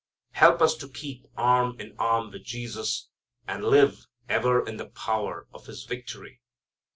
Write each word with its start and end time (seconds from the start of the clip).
Help 0.31 0.63
us 0.63 0.73
to 0.75 0.89
keep 0.89 1.27
arm 1.37 1.79
in 1.79 1.95
arm 1.99 2.31
with 2.31 2.43
Jesus, 2.43 3.09
and 3.47 3.63
live 3.63 4.07
ever 4.27 4.65
in 4.65 4.77
the 4.77 4.87
power 4.89 5.45
of 5.53 5.67
His 5.67 5.83
victory. 5.83 6.41